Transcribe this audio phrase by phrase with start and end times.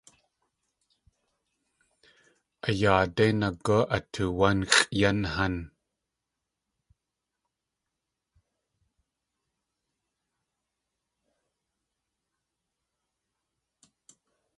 [2.67, 5.55] A yaadéi nagú a tuwánxʼ yan hán!